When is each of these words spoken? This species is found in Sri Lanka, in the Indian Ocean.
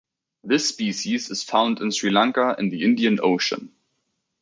This 0.43 0.67
species 0.67 1.29
is 1.29 1.43
found 1.43 1.79
in 1.79 1.91
Sri 1.91 2.09
Lanka, 2.09 2.55
in 2.57 2.69
the 2.69 2.83
Indian 2.83 3.19
Ocean. 3.21 3.71